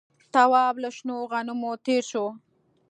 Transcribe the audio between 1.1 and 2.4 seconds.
غنمو تېر شو.